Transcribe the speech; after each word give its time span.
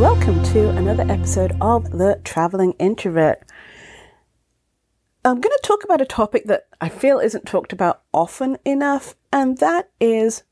welcome 0.00 0.40
to 0.44 0.70
another 0.70 1.02
episode 1.10 1.56
of 1.60 1.90
The 1.90 2.20
Traveling 2.22 2.74
Introvert. 2.78 3.42
I'm 5.24 5.40
going 5.40 5.42
to 5.42 5.60
talk 5.64 5.82
about 5.82 6.00
a 6.00 6.04
topic 6.06 6.44
that 6.44 6.68
I 6.80 6.88
feel 6.88 7.18
isn't 7.18 7.44
talked 7.44 7.72
about 7.72 8.02
often 8.14 8.58
enough, 8.64 9.16
and 9.32 9.58
that 9.58 9.90
is 9.98 10.44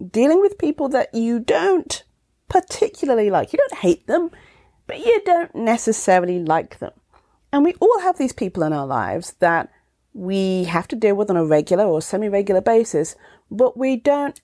dealing 0.00 0.40
with 0.40 0.56
people 0.56 0.88
that 0.90 1.12
you 1.12 1.40
don't 1.40 2.04
particularly 2.48 3.28
like. 3.28 3.52
You 3.52 3.58
don't 3.58 3.80
hate 3.80 4.06
them, 4.06 4.30
but 4.86 5.00
you 5.00 5.20
don't 5.24 5.52
necessarily 5.56 6.38
like 6.38 6.78
them. 6.78 6.92
And 7.52 7.64
we 7.64 7.74
all 7.80 8.00
have 8.02 8.18
these 8.18 8.32
people 8.32 8.62
in 8.62 8.72
our 8.72 8.86
lives 8.86 9.32
that 9.40 9.68
we 10.14 10.62
have 10.64 10.86
to 10.88 10.96
deal 10.96 11.16
with 11.16 11.28
on 11.28 11.36
a 11.36 11.44
regular 11.44 11.86
or 11.86 12.00
semi 12.00 12.28
regular 12.28 12.60
basis, 12.60 13.16
but 13.50 13.76
we 13.76 13.96
don't 13.96 14.40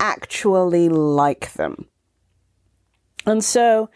actually 0.00 0.88
like 0.88 1.52
them. 1.52 1.88
And 3.26 3.42
so 3.44 3.90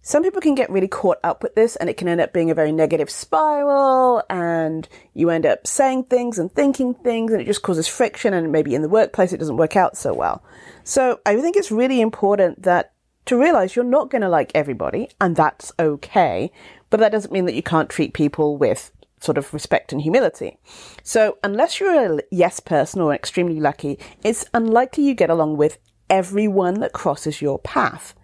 some 0.00 0.22
people 0.22 0.40
can 0.40 0.54
get 0.54 0.70
really 0.70 0.88
caught 0.88 1.18
up 1.22 1.42
with 1.42 1.54
this 1.54 1.76
and 1.76 1.90
it 1.90 1.96
can 1.96 2.08
end 2.08 2.20
up 2.20 2.32
being 2.32 2.50
a 2.50 2.54
very 2.54 2.72
negative 2.72 3.10
spiral 3.10 4.22
and 4.30 4.88
you 5.12 5.28
end 5.28 5.44
up 5.44 5.66
saying 5.66 6.04
things 6.04 6.38
and 6.38 6.50
thinking 6.52 6.94
things 6.94 7.32
and 7.32 7.42
it 7.42 7.46
just 7.46 7.62
causes 7.62 7.88
friction 7.88 8.32
and 8.32 8.50
maybe 8.50 8.74
in 8.74 8.82
the 8.82 8.88
workplace 8.88 9.32
it 9.32 9.38
doesn't 9.38 9.56
work 9.56 9.76
out 9.76 9.96
so 9.96 10.14
well. 10.14 10.42
So 10.84 11.20
I 11.26 11.38
think 11.40 11.56
it's 11.56 11.70
really 11.70 12.00
important 12.00 12.62
that 12.62 12.92
to 13.26 13.38
realize 13.38 13.76
you're 13.76 13.84
not 13.84 14.10
going 14.10 14.22
to 14.22 14.28
like 14.28 14.50
everybody 14.54 15.10
and 15.20 15.36
that's 15.36 15.72
okay, 15.78 16.50
but 16.88 17.00
that 17.00 17.12
doesn't 17.12 17.32
mean 17.32 17.44
that 17.44 17.54
you 17.54 17.62
can't 17.62 17.90
treat 17.90 18.14
people 18.14 18.56
with 18.56 18.90
sort 19.20 19.36
of 19.36 19.52
respect 19.52 19.92
and 19.92 20.00
humility. 20.00 20.58
So 21.02 21.36
unless 21.44 21.80
you're 21.80 22.18
a 22.18 22.22
yes 22.30 22.60
person 22.60 23.02
or 23.02 23.14
extremely 23.14 23.60
lucky, 23.60 23.98
it's 24.24 24.46
unlikely 24.54 25.04
you 25.04 25.14
get 25.14 25.28
along 25.28 25.56
with 25.56 25.78
everyone 26.08 26.80
that 26.80 26.92
crosses 26.92 27.42
your 27.42 27.58
path. 27.58 28.14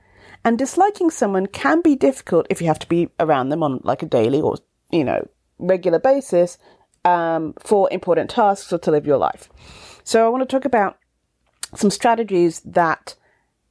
And 0.44 0.58
disliking 0.58 1.10
someone 1.10 1.46
can 1.46 1.80
be 1.80 1.96
difficult 1.96 2.46
if 2.50 2.60
you 2.60 2.66
have 2.66 2.78
to 2.80 2.88
be 2.88 3.08
around 3.18 3.48
them 3.48 3.62
on 3.62 3.80
like 3.82 4.02
a 4.02 4.06
daily 4.06 4.40
or, 4.40 4.56
you 4.90 5.04
know, 5.04 5.26
regular 5.58 5.98
basis 5.98 6.58
um, 7.04 7.54
for 7.60 7.88
important 7.90 8.30
tasks 8.30 8.72
or 8.72 8.78
to 8.78 8.90
live 8.90 9.06
your 9.06 9.16
life. 9.16 9.48
So 10.04 10.24
I 10.24 10.28
want 10.28 10.48
to 10.48 10.54
talk 10.54 10.64
about 10.64 10.98
some 11.74 11.90
strategies 11.90 12.60
that 12.60 13.14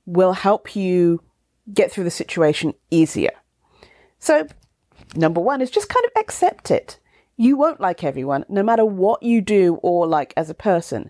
will 0.05 0.33
help 0.33 0.75
you 0.75 1.21
get 1.71 1.91
through 1.91 2.03
the 2.03 2.11
situation 2.11 2.73
easier. 2.91 3.31
So, 4.19 4.47
number 5.15 5.41
one 5.41 5.61
is 5.61 5.69
just 5.69 5.89
kind 5.89 6.05
of 6.05 6.11
accept 6.19 6.71
it. 6.71 6.99
You 7.37 7.55
won't 7.55 7.79
like 7.79 8.03
everyone, 8.03 8.45
no 8.49 8.63
matter 8.63 8.85
what 8.85 9.23
you 9.23 9.41
do 9.41 9.75
or 9.81 10.07
like 10.07 10.33
as 10.35 10.49
a 10.49 10.55
person. 10.55 11.09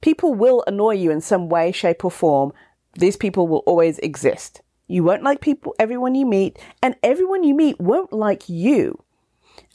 People 0.00 0.34
will 0.34 0.62
annoy 0.66 0.94
you 0.94 1.10
in 1.10 1.20
some 1.20 1.48
way, 1.48 1.72
shape, 1.72 2.04
or 2.04 2.10
form. 2.10 2.52
These 2.94 3.16
people 3.16 3.48
will 3.48 3.62
always 3.66 3.98
exist. 4.00 4.60
You 4.86 5.02
won't 5.02 5.22
like 5.22 5.40
people, 5.40 5.74
everyone 5.78 6.14
you 6.14 6.26
meet, 6.26 6.58
and 6.82 6.96
everyone 7.02 7.42
you 7.44 7.54
meet 7.54 7.80
won't 7.80 8.12
like 8.12 8.48
you. 8.48 9.02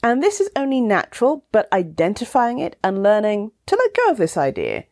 And 0.02 0.22
this 0.22 0.40
is 0.40 0.50
only 0.54 0.80
natural, 0.80 1.44
but 1.52 1.72
identifying 1.72 2.58
it 2.58 2.76
and 2.84 3.02
learning 3.02 3.52
to 3.66 3.76
let 3.76 3.94
go 3.94 4.10
of 4.10 4.18
this 4.18 4.36
idea 4.36 4.84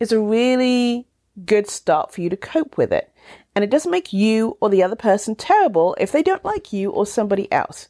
is 0.00 0.12
a 0.12 0.20
really 0.20 1.06
good 1.44 1.68
start 1.68 2.12
for 2.12 2.20
you 2.20 2.30
to 2.30 2.36
cope 2.36 2.76
with 2.76 2.92
it. 2.92 3.12
And 3.54 3.64
it 3.64 3.70
doesn't 3.70 3.90
make 3.90 4.12
you 4.12 4.56
or 4.60 4.70
the 4.70 4.82
other 4.82 4.96
person 4.96 5.34
terrible 5.34 5.96
if 5.98 6.12
they 6.12 6.22
don't 6.22 6.44
like 6.44 6.72
you 6.72 6.90
or 6.90 7.06
somebody 7.06 7.50
else. 7.52 7.88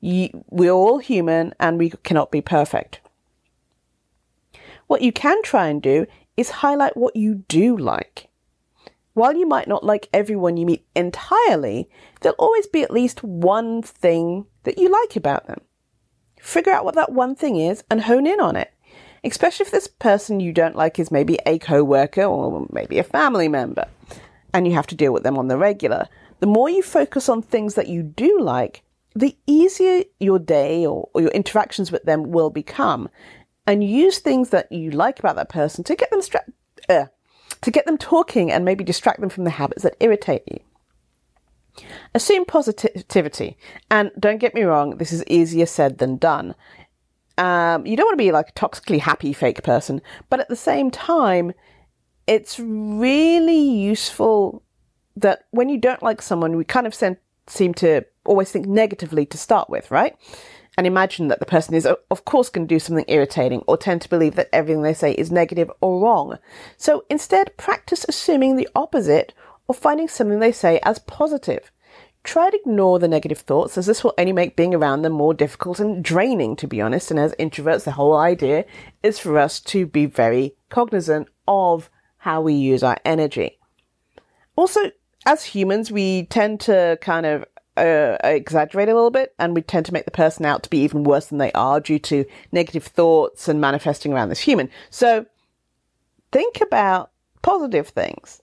We're 0.00 0.72
all 0.72 0.98
human 0.98 1.54
and 1.60 1.78
we 1.78 1.90
cannot 2.02 2.32
be 2.32 2.40
perfect. 2.40 3.00
What 4.86 5.02
you 5.02 5.12
can 5.12 5.42
try 5.42 5.68
and 5.68 5.80
do 5.80 6.06
is 6.36 6.50
highlight 6.50 6.96
what 6.96 7.16
you 7.16 7.44
do 7.48 7.76
like. 7.76 8.28
While 9.14 9.34
you 9.36 9.46
might 9.46 9.68
not 9.68 9.84
like 9.84 10.08
everyone 10.12 10.56
you 10.56 10.66
meet 10.66 10.86
entirely, 10.96 11.88
there'll 12.20 12.36
always 12.38 12.66
be 12.66 12.82
at 12.82 12.90
least 12.90 13.22
one 13.22 13.82
thing 13.82 14.46
that 14.64 14.78
you 14.78 14.88
like 14.88 15.16
about 15.16 15.46
them. 15.46 15.60
Figure 16.40 16.72
out 16.72 16.84
what 16.84 16.94
that 16.94 17.12
one 17.12 17.34
thing 17.34 17.56
is 17.56 17.84
and 17.90 18.02
hone 18.02 18.26
in 18.26 18.40
on 18.40 18.56
it. 18.56 18.72
Especially 19.24 19.64
if 19.64 19.70
this 19.70 19.86
person 19.86 20.40
you 20.40 20.52
don't 20.52 20.74
like 20.74 20.98
is 20.98 21.10
maybe 21.10 21.38
a 21.46 21.58
co-worker 21.58 22.24
or 22.24 22.66
maybe 22.72 22.98
a 22.98 23.04
family 23.04 23.48
member 23.48 23.86
and 24.52 24.66
you 24.66 24.74
have 24.74 24.86
to 24.88 24.94
deal 24.94 25.12
with 25.12 25.22
them 25.22 25.38
on 25.38 25.48
the 25.48 25.56
regular. 25.56 26.08
The 26.40 26.46
more 26.46 26.68
you 26.68 26.82
focus 26.82 27.28
on 27.28 27.42
things 27.42 27.74
that 27.74 27.88
you 27.88 28.02
do 28.02 28.40
like, 28.40 28.82
the 29.14 29.36
easier 29.46 30.04
your 30.18 30.38
day 30.38 30.86
or, 30.86 31.08
or 31.14 31.20
your 31.20 31.30
interactions 31.30 31.92
with 31.92 32.02
them 32.04 32.32
will 32.32 32.50
become. 32.50 33.08
And 33.66 33.84
use 33.84 34.18
things 34.18 34.50
that 34.50 34.72
you 34.72 34.90
like 34.90 35.20
about 35.20 35.36
that 35.36 35.48
person 35.48 35.84
to 35.84 35.94
get 35.94 36.10
them 36.10 36.22
stra- 36.22 36.44
uh, 36.88 37.04
to 37.62 37.70
get 37.70 37.86
them 37.86 37.98
talking 37.98 38.50
and 38.50 38.64
maybe 38.64 38.84
distract 38.84 39.20
them 39.20 39.30
from 39.30 39.44
the 39.44 39.50
habits 39.50 39.82
that 39.82 39.96
irritate 40.00 40.42
you. 40.50 40.60
Assume 42.14 42.44
positivity. 42.44 43.56
And 43.90 44.10
don't 44.18 44.38
get 44.38 44.54
me 44.54 44.62
wrong, 44.62 44.98
this 44.98 45.12
is 45.12 45.24
easier 45.26 45.66
said 45.66 45.98
than 45.98 46.16
done. 46.16 46.54
Um, 47.38 47.86
you 47.86 47.96
don't 47.96 48.06
want 48.06 48.18
to 48.18 48.24
be 48.24 48.32
like 48.32 48.50
a 48.50 48.52
toxically 48.52 48.98
happy 48.98 49.32
fake 49.32 49.62
person, 49.62 50.02
but 50.28 50.40
at 50.40 50.48
the 50.48 50.56
same 50.56 50.90
time, 50.90 51.52
it's 52.26 52.60
really 52.60 53.58
useful 53.58 54.62
that 55.16 55.46
when 55.50 55.68
you 55.68 55.78
don't 55.78 56.02
like 56.02 56.20
someone, 56.20 56.56
we 56.56 56.64
kind 56.64 56.86
of 56.86 56.94
seem 57.46 57.74
to 57.74 58.04
always 58.24 58.50
think 58.50 58.66
negatively 58.66 59.26
to 59.26 59.38
start 59.38 59.70
with, 59.70 59.90
right? 59.90 60.16
And 60.76 60.86
imagine 60.86 61.28
that 61.28 61.38
the 61.38 61.46
person 61.46 61.74
is, 61.74 61.86
of 61.86 62.24
course, 62.24 62.48
going 62.48 62.66
to 62.66 62.74
do 62.74 62.78
something 62.78 63.04
irritating 63.08 63.62
or 63.66 63.76
tend 63.76 64.00
to 64.02 64.08
believe 64.08 64.36
that 64.36 64.48
everything 64.52 64.82
they 64.82 64.94
say 64.94 65.12
is 65.12 65.30
negative 65.30 65.70
or 65.80 66.00
wrong. 66.00 66.38
So 66.76 67.04
instead, 67.10 67.56
practice 67.56 68.06
assuming 68.08 68.56
the 68.56 68.68
opposite 68.74 69.34
or 69.68 69.74
finding 69.74 70.08
something 70.08 70.38
they 70.38 70.52
say 70.52 70.80
as 70.82 70.98
positive. 71.00 71.70
Try 72.24 72.50
to 72.50 72.56
ignore 72.56 72.98
the 72.98 73.08
negative 73.08 73.40
thoughts, 73.40 73.76
as 73.76 73.86
this 73.86 74.04
will 74.04 74.14
only 74.16 74.32
make 74.32 74.56
being 74.56 74.74
around 74.74 75.02
them 75.02 75.12
more 75.12 75.34
difficult 75.34 75.80
and 75.80 76.04
draining, 76.04 76.54
to 76.56 76.68
be 76.68 76.80
honest. 76.80 77.10
And 77.10 77.18
as 77.18 77.34
introverts, 77.34 77.84
the 77.84 77.92
whole 77.92 78.16
idea 78.16 78.64
is 79.02 79.18
for 79.18 79.38
us 79.38 79.60
to 79.60 79.86
be 79.86 80.06
very 80.06 80.54
cognizant 80.70 81.28
of 81.48 81.90
how 82.18 82.40
we 82.40 82.54
use 82.54 82.84
our 82.84 82.96
energy. 83.04 83.58
Also, 84.54 84.80
as 85.26 85.44
humans, 85.44 85.90
we 85.90 86.26
tend 86.26 86.60
to 86.60 86.96
kind 87.00 87.26
of 87.26 87.44
uh, 87.76 88.18
exaggerate 88.22 88.88
a 88.88 88.94
little 88.94 89.10
bit 89.10 89.34
and 89.38 89.54
we 89.54 89.62
tend 89.62 89.86
to 89.86 89.92
make 89.92 90.04
the 90.04 90.10
person 90.10 90.44
out 90.44 90.62
to 90.62 90.70
be 90.70 90.82
even 90.82 91.04
worse 91.04 91.26
than 91.26 91.38
they 91.38 91.52
are 91.52 91.80
due 91.80 91.98
to 91.98 92.24
negative 92.50 92.84
thoughts 92.84 93.48
and 93.48 93.60
manifesting 93.60 94.12
around 94.12 94.28
this 94.28 94.40
human. 94.40 94.68
So 94.90 95.26
think 96.30 96.60
about 96.60 97.10
positive 97.40 97.88
things. 97.88 98.42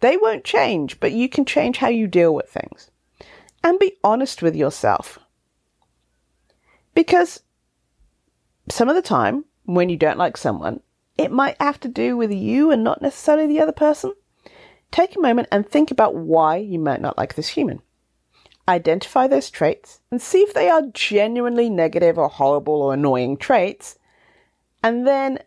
They 0.00 0.16
won't 0.16 0.44
change, 0.44 1.00
but 1.00 1.12
you 1.12 1.28
can 1.28 1.44
change 1.44 1.78
how 1.78 1.88
you 1.88 2.06
deal 2.06 2.34
with 2.34 2.48
things. 2.48 2.90
And 3.62 3.78
be 3.78 3.96
honest 4.02 4.40
with 4.40 4.56
yourself. 4.56 5.18
Because 6.94 7.42
some 8.70 8.88
of 8.88 8.94
the 8.94 9.02
time, 9.02 9.44
when 9.64 9.90
you 9.90 9.96
don't 9.96 10.18
like 10.18 10.36
someone, 10.36 10.80
it 11.18 11.30
might 11.30 11.60
have 11.60 11.78
to 11.80 11.88
do 11.88 12.16
with 12.16 12.32
you 12.32 12.70
and 12.70 12.82
not 12.82 13.02
necessarily 13.02 13.46
the 13.46 13.60
other 13.60 13.72
person. 13.72 14.14
Take 14.90 15.14
a 15.16 15.20
moment 15.20 15.48
and 15.52 15.68
think 15.68 15.90
about 15.90 16.14
why 16.14 16.56
you 16.56 16.78
might 16.78 17.02
not 17.02 17.18
like 17.18 17.34
this 17.34 17.48
human 17.48 17.82
identify 18.68 19.26
those 19.26 19.50
traits 19.50 20.00
and 20.10 20.20
see 20.20 20.40
if 20.40 20.54
they 20.54 20.68
are 20.68 20.82
genuinely 20.92 21.68
negative 21.68 22.18
or 22.18 22.28
horrible 22.28 22.82
or 22.82 22.94
annoying 22.94 23.36
traits, 23.36 23.98
and 24.82 25.06
then 25.06 25.38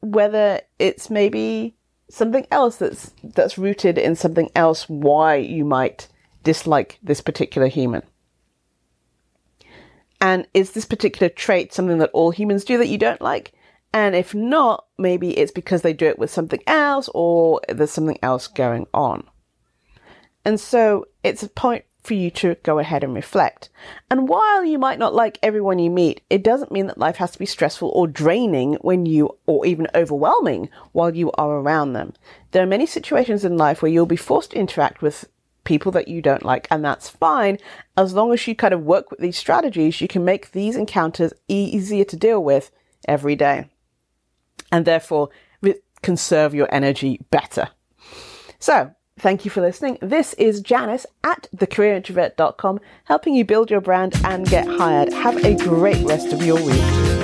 whether 0.00 0.60
it's 0.78 1.10
maybe 1.10 1.74
something 2.08 2.46
else 2.50 2.76
that's 2.76 3.12
that's 3.22 3.58
rooted 3.58 3.98
in 3.98 4.14
something 4.14 4.50
else 4.54 4.88
why 4.88 5.36
you 5.36 5.64
might 5.64 6.08
dislike 6.44 6.98
this 7.02 7.20
particular 7.20 7.68
human. 7.68 8.02
And 10.20 10.46
is 10.54 10.72
this 10.72 10.84
particular 10.84 11.28
trait 11.28 11.72
something 11.72 11.98
that 11.98 12.10
all 12.12 12.30
humans 12.30 12.64
do 12.64 12.78
that 12.78 12.88
you 12.88 12.98
don't 12.98 13.20
like? 13.20 13.52
And 13.92 14.14
if 14.14 14.34
not, 14.34 14.86
maybe 14.98 15.36
it's 15.38 15.52
because 15.52 15.82
they 15.82 15.92
do 15.92 16.06
it 16.06 16.18
with 16.18 16.30
something 16.30 16.62
else 16.66 17.08
or 17.14 17.60
there's 17.68 17.90
something 17.90 18.18
else 18.22 18.46
going 18.46 18.86
on. 18.92 19.24
And 20.44 20.58
so 20.60 21.06
it's 21.22 21.42
a 21.42 21.48
point 21.48 21.84
for 22.08 22.14
you 22.14 22.30
to 22.30 22.56
go 22.62 22.78
ahead 22.78 23.04
and 23.04 23.14
reflect. 23.14 23.68
And 24.10 24.28
while 24.28 24.64
you 24.64 24.78
might 24.78 24.98
not 24.98 25.14
like 25.14 25.38
everyone 25.42 25.78
you 25.78 25.90
meet, 25.90 26.22
it 26.30 26.42
doesn't 26.42 26.72
mean 26.72 26.86
that 26.86 26.98
life 26.98 27.16
has 27.16 27.30
to 27.32 27.38
be 27.38 27.46
stressful 27.46 27.90
or 27.94 28.06
draining 28.06 28.74
when 28.80 29.06
you, 29.06 29.36
or 29.46 29.64
even 29.66 29.86
overwhelming 29.94 30.70
while 30.92 31.14
you 31.14 31.30
are 31.32 31.58
around 31.58 31.92
them. 31.92 32.14
There 32.50 32.62
are 32.62 32.66
many 32.66 32.86
situations 32.86 33.44
in 33.44 33.56
life 33.56 33.82
where 33.82 33.92
you'll 33.92 34.06
be 34.06 34.16
forced 34.16 34.50
to 34.52 34.58
interact 34.58 35.02
with 35.02 35.28
people 35.64 35.92
that 35.92 36.08
you 36.08 36.22
don't 36.22 36.44
like, 36.44 36.66
and 36.70 36.82
that's 36.82 37.10
fine. 37.10 37.58
As 37.96 38.14
long 38.14 38.32
as 38.32 38.44
you 38.48 38.56
kind 38.56 38.72
of 38.72 38.82
work 38.84 39.10
with 39.10 39.20
these 39.20 39.36
strategies, 39.36 40.00
you 40.00 40.08
can 40.08 40.24
make 40.24 40.52
these 40.52 40.76
encounters 40.76 41.32
easier 41.46 42.04
to 42.04 42.16
deal 42.16 42.42
with 42.42 42.70
every 43.06 43.36
day. 43.36 43.68
And 44.72 44.84
therefore, 44.84 45.28
conserve 46.02 46.54
your 46.54 46.68
energy 46.72 47.20
better. 47.30 47.68
So, 48.58 48.94
Thank 49.18 49.44
you 49.44 49.50
for 49.50 49.60
listening. 49.60 49.98
This 50.00 50.32
is 50.34 50.60
Janice 50.60 51.06
at 51.24 51.48
thecareerintrovert.com, 51.54 52.80
helping 53.04 53.34
you 53.34 53.44
build 53.44 53.70
your 53.70 53.80
brand 53.80 54.14
and 54.24 54.48
get 54.48 54.66
hired. 54.66 55.12
Have 55.12 55.44
a 55.44 55.56
great 55.56 56.04
rest 56.06 56.32
of 56.32 56.44
your 56.44 56.62
week. 56.64 57.17